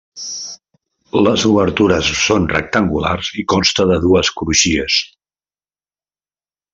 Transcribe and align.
Les 1.25 1.43
obertures 1.49 2.09
són 2.21 2.47
rectangulars 2.55 3.31
i 3.43 3.47
consta 3.55 3.89
de 3.95 3.99
dues 4.09 4.35
crugies. 4.41 5.01